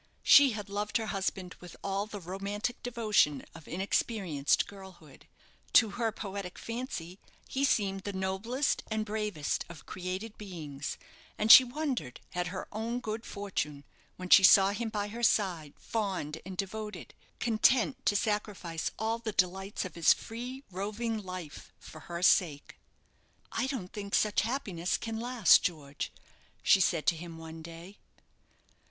She 0.23 0.53
had 0.53 0.67
loved 0.67 0.97
her 0.97 1.05
husband 1.05 1.53
with 1.59 1.77
all 1.83 2.07
the 2.07 2.19
romantic 2.19 2.81
devotion 2.81 3.45
of 3.53 3.67
inexperienced 3.67 4.65
girlhood. 4.65 5.27
To 5.73 5.91
her 5.91 6.11
poetic 6.11 6.57
fancy 6.57 7.19
he 7.47 7.63
seemed 7.63 8.01
the 8.01 8.11
noblest 8.11 8.81
and 8.89 9.05
bravest 9.05 9.63
of 9.69 9.85
created 9.85 10.39
beings; 10.39 10.97
and 11.37 11.51
she 11.51 11.63
wondered 11.63 12.19
at 12.33 12.47
her 12.47 12.67
own 12.71 12.99
good 12.99 13.27
fortune 13.27 13.83
when 14.15 14.27
she 14.31 14.41
saw 14.43 14.71
him 14.71 14.89
by 14.89 15.09
her 15.09 15.21
side, 15.21 15.73
fond 15.77 16.41
and 16.47 16.57
devoted, 16.57 17.13
consent 17.39 18.03
to 18.07 18.15
sacrifice 18.15 18.89
all 18.97 19.19
the 19.19 19.31
delights 19.33 19.85
of 19.85 19.93
his 19.93 20.13
free, 20.13 20.63
roving 20.71 21.19
life 21.23 21.71
for 21.77 21.99
her 22.09 22.23
sake. 22.23 22.79
"I 23.51 23.67
don't 23.67 23.93
think 23.93 24.15
such 24.15 24.41
happiness 24.41 24.97
can 24.97 25.19
last, 25.19 25.61
George," 25.61 26.11
she 26.63 26.81
said 26.81 27.05
to 27.05 27.15
him 27.15 27.37
one 27.37 27.61
day. 27.61 27.99